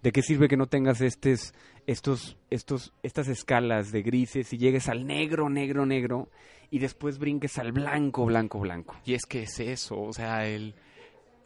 [0.02, 1.54] ¿De qué sirve que no tengas estes,
[1.86, 6.28] estos, estos, estas escalas de grises y llegues al negro, negro, negro
[6.70, 9.00] y después brinques al blanco, blanco, blanco?
[9.06, 10.74] Y es que es eso, o sea, el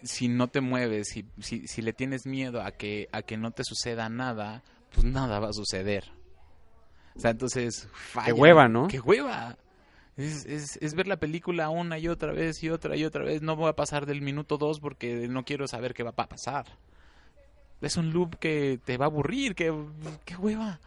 [0.02, 3.52] si no te mueves, si, si, si le tienes miedo a que, a que no
[3.52, 6.10] te suceda nada, pues nada va a suceder.
[7.14, 8.26] O sea, entonces, falla.
[8.26, 8.88] Qué hueva, ¿no?
[8.88, 9.56] ¡Qué hueva!
[10.16, 13.42] Es, es, es ver la película una y otra vez y otra y otra vez.
[13.42, 16.66] No voy a pasar del minuto dos porque no quiero saber qué va a pasar.
[17.80, 19.72] Es un loop que te va a aburrir, que,
[20.24, 20.80] qué hueva.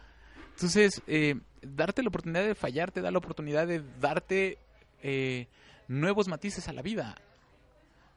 [0.54, 4.58] Entonces, eh, darte la oportunidad de fallar te da la oportunidad de darte
[5.02, 5.46] eh,
[5.88, 7.16] nuevos matices a la vida.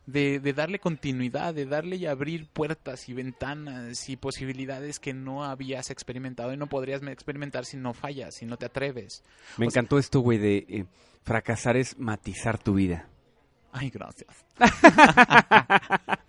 [0.06, 5.46] De, de, darle continuidad, de darle y abrir puertas y ventanas y posibilidades que no
[5.46, 9.24] habías experimentado y no podrías experimentar si no fallas, si no te atreves.
[9.58, 10.86] Me O sea- encantó esto, güey, de eh,
[11.24, 13.08] fracasar es matizar tu vida.
[13.72, 14.46] Ay, gracias.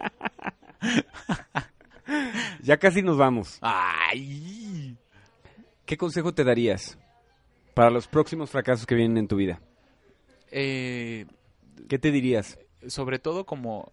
[2.63, 3.59] Ya casi nos vamos.
[3.61, 4.97] Ay.
[5.87, 6.99] ¿Qué consejo te darías
[7.75, 9.61] para los próximos fracasos que vienen en tu vida?
[10.51, 11.27] Eh,
[11.89, 12.59] ¿Qué te dirías?
[12.89, 13.93] Sobre todo como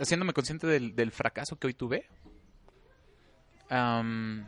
[0.00, 2.06] haciéndome consciente del, del fracaso que hoy tuve.
[3.68, 4.46] Am,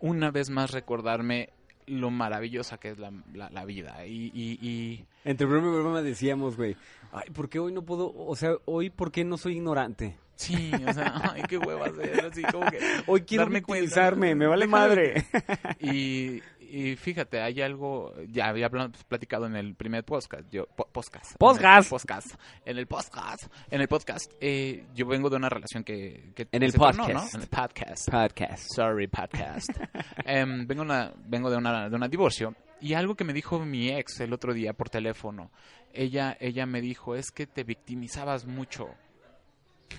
[0.00, 1.50] una vez más recordarme
[1.86, 4.04] lo maravillosa que es la, la- la vida.
[4.06, 6.76] Y, y- y- Entre broma y broma decíamos, güey,
[7.12, 10.16] ay, ¿por qué hoy no puedo, o sea, hoy por qué no soy ignorante?
[10.34, 12.78] sí, o sea, ay, qué hueva hacer, así como que...
[13.06, 14.10] Hoy quiero Darme cuenta.
[14.10, 15.26] me vale Déjame- madre.
[15.80, 16.42] Y,
[16.76, 21.36] y fíjate, hay algo, ya había habla- platicado en el primer podcast, yo, po- podcast.
[21.38, 21.86] Podcast.
[21.86, 22.34] En el podcast.
[22.66, 26.32] En el podcast, en el podcast, eh, yo vengo de una relación que...
[26.34, 27.32] que En el tornó, podcast.
[27.32, 27.38] ¿no?
[27.38, 28.10] En el podcast.
[28.10, 28.74] Podcast.
[28.74, 29.70] Sorry, podcast.
[30.26, 33.88] Em, vengo una, vengo de una, de una divorcio y algo que me dijo mi
[33.88, 35.50] ex el otro día por teléfono,
[35.94, 38.88] ella, ella me dijo es que te victimizabas mucho.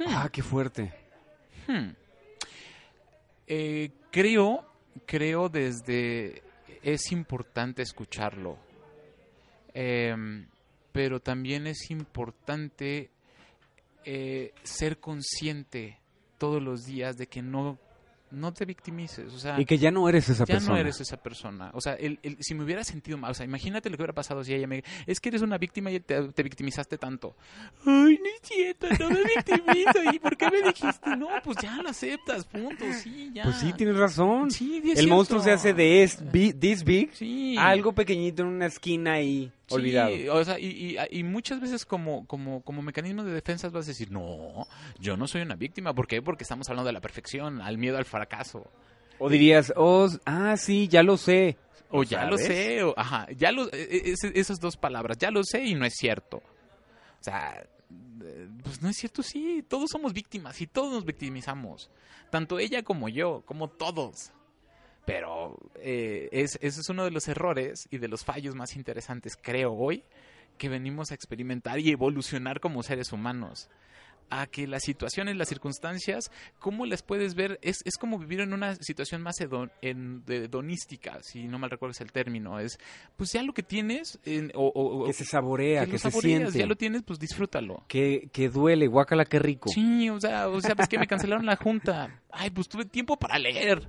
[0.08, 0.94] Ah, qué fuerte.
[1.68, 1.90] Hmm.
[3.48, 4.64] Eh, creo,
[5.08, 6.44] creo desde
[6.94, 8.58] es importante escucharlo,
[9.80, 10.48] Em,
[10.92, 13.12] pero también es importante
[14.06, 16.00] eh, ser consciente
[16.40, 17.78] todos los días de que no,
[18.32, 20.74] no te victimices, o sea, Y que ya no eres esa ya persona.
[20.76, 21.72] no eres esa persona.
[21.74, 24.14] O sea, el, el- si me hubiera sentido mal, o sea, imagínate lo que hubiera
[24.14, 24.84] pasado si ella me...
[25.06, 27.36] Es que eres una víctima y te, te victimizaste tanto.
[27.86, 30.14] Ay, no es cierto, no me victimizo.
[30.14, 31.16] ¿Y por qué me dijiste?
[31.18, 33.44] No, pues ya lo aceptas, punto, sí, ya.
[33.44, 34.52] Pues sí, tienes razón.
[34.52, 36.18] Sí, es El monstruo se hace de es,
[36.60, 37.56] this big, Sí.
[37.58, 39.22] algo pequeñito en una esquina
[39.68, 40.36] Sí, olvidado.
[40.36, 43.90] o sea, y, y- y muchas veces como, como, como mecanismo de defensa vas a
[43.90, 44.68] decir, no,
[45.00, 45.94] yo no soy una víctima.
[45.94, 46.22] ¿Por qué?
[46.22, 48.70] Porque estamos hablando de la perfección, al miedo al fracaso.
[49.20, 51.58] O dirías, oh, ah, sí, ya lo sé.
[51.90, 55.44] O ya lo sé, o, ajá, ya lo, e- e- esas dos palabras, ya lo
[55.44, 56.38] sé y no es cierto.
[56.38, 57.66] O sea,
[58.24, 61.90] eh, pues no es cierto, sí, todos somos víctimas y todos nos victimizamos.
[62.30, 64.32] Tanto ella como yo, como todos.
[65.08, 69.38] Pero eh, es, ese es uno de los errores y de los fallos más interesantes,
[69.42, 70.04] creo, hoy,
[70.58, 73.70] que venimos a experimentar y evolucionar como seres humanos.
[74.30, 77.58] A que las situaciones, las circunstancias, ¿cómo las puedes ver?
[77.62, 81.92] Es, es como vivir en una situación más hedon- en- hedonística, si no mal recuerdo
[81.92, 82.60] es el término.
[82.60, 82.78] Es,
[83.16, 86.42] pues ya lo que tienes, en- o, o- Que se saborea, que que, se saboreas,
[86.42, 86.60] siente.
[86.60, 87.86] ya lo tienes, pues disfrútalo.
[87.88, 89.70] Que, que duele, guácala, qué rico.
[89.70, 92.20] Sí, o sea, o sea, pues que me cancelaron la junta.
[92.30, 93.88] Ay, pues tuve tiempo para leer.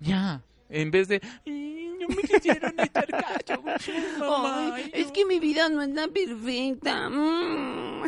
[0.00, 0.42] Ya.
[0.68, 3.62] En vez de, "Ay, no me quisieron echar cacho.
[4.18, 5.12] mamá, Ay, ay, es no".
[5.12, 7.08] que mi vida no está perfecta.
[7.08, 8.02] Mm.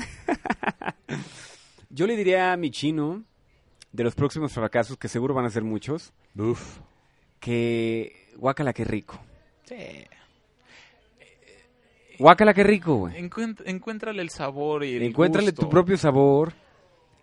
[1.91, 3.25] Yo le diría a mi chino,
[3.93, 6.13] de los próximos fracasos, que seguro van a ser muchos,
[7.41, 9.19] que guácala, qué rico.
[9.65, 9.77] Sí.
[12.19, 13.15] Guácala, qué rico, güey.
[13.17, 15.63] Encuent- encuéntrale el sabor y el Encuéntrale gusto.
[15.63, 16.53] tu propio sabor.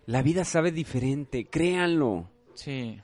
[0.06, 2.30] La vida sabe diferente, créanlo.
[2.54, 2.98] Sí.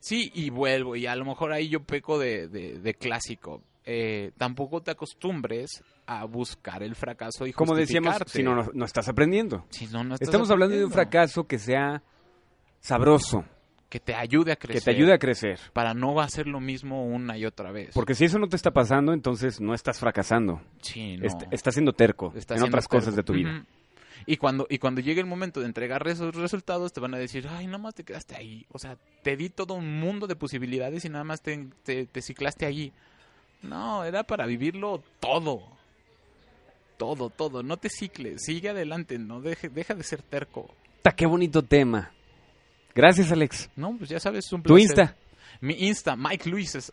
[0.00, 3.62] Sí, y vuelvo, y a lo mejor ahí yo peco de, de- de clásico.
[3.84, 8.84] Eh, tampoco te acostumbres a buscar el fracaso y Como decíamos, si no, no, no
[8.84, 9.64] estás aprendiendo.
[9.70, 12.02] Si no, no estás Estamos hablando de un fracaso que sea
[12.80, 13.44] sabroso,
[13.88, 14.80] que te ayude a crecer.
[14.80, 15.58] Que te ayude a crecer.
[15.72, 17.90] Para no hacer lo mismo una y otra vez.
[17.92, 20.60] Porque si eso no te está pasando, entonces no estás fracasando.
[20.82, 21.26] sí, no.
[21.26, 23.64] Est- estás siendo terco en siendo otras cosas de tu vida.
[24.26, 27.46] Y cuando, y cuando llegue el momento de entregar esos resultados, te van a decir,
[27.48, 28.66] ay, nada más te quedaste ahí.
[28.70, 32.22] O sea, te di todo un mundo de posibilidades y nada más te, te, te
[32.22, 32.92] ciclaste allí.
[33.62, 35.62] No, era para vivirlo todo.
[36.96, 37.62] Todo, todo.
[37.62, 38.42] No te cicles.
[38.44, 39.18] Sigue adelante.
[39.18, 40.74] No deje, deja de ser terco.
[41.02, 42.12] Ta, qué bonito tema.
[42.94, 43.70] Gracias, Alex.
[43.76, 44.82] No, pues ya sabes, es un Tu placer.
[44.82, 45.16] Insta.
[45.60, 46.92] Mi Insta, Mike Luises.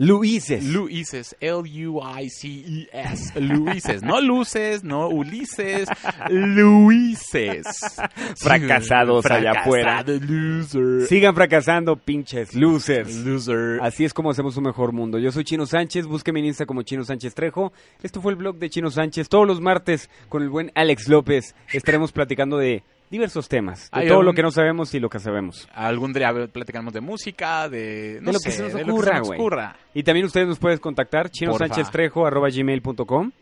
[0.00, 0.64] Luises.
[0.64, 3.40] Luises, L-U-I-C-E-S.
[3.40, 5.88] Luises, no luces, no Ulises,
[6.30, 7.66] Luises.
[8.36, 10.04] Fracasados allá afuera.
[10.06, 11.08] Loser.
[11.08, 13.12] Sigan fracasando, pinches losers.
[13.26, 13.80] Loser.
[13.82, 15.18] Así es como hacemos un mejor mundo.
[15.18, 17.72] Yo soy Chino Sánchez, búsqueme en Insta como Chino Sánchez Trejo.
[18.00, 19.28] Esto fue el blog de Chino Sánchez.
[19.28, 23.90] Todos los martes con el buen Alex López estaremos platicando de diversos temas.
[23.90, 25.68] De Hay todo lo que no sabemos y lo que sabemos.
[25.74, 28.86] Algún día platicamos de música, de, no De lo que sé, se nos de lo
[28.86, 29.40] que ocurra, se nos güey.
[29.40, 29.76] ocurra.
[29.94, 31.68] Y también ustedes nos pueden contactar, chino Porfa.
[31.68, 33.32] sánchez trejo arroba gmail.com,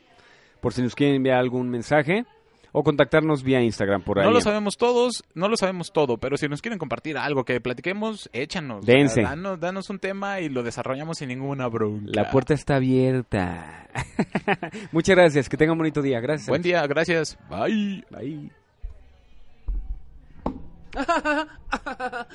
[0.60, 2.24] por si nos quieren enviar algún mensaje
[2.72, 4.26] o contactarnos vía Instagram por ahí.
[4.26, 7.58] No lo sabemos todos, no lo sabemos todo, pero si nos quieren compartir algo que
[7.60, 8.84] platiquemos, échanos.
[8.84, 9.22] Dense.
[9.22, 12.10] Danos, danos un tema y lo desarrollamos sin ninguna bronca.
[12.12, 13.88] La puerta está abierta.
[14.92, 16.20] Muchas gracias, que tengan un bonito día.
[16.20, 16.48] Gracias.
[16.48, 17.38] Buen día, gracias.
[17.48, 18.04] Bye.
[18.10, 18.65] Bye.
[20.96, 22.26] 哈哈哈哈哈哈。